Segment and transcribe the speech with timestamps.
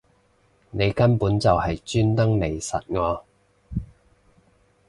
[0.71, 2.59] 你根本就係專登嚟????
[2.59, 3.23] 實我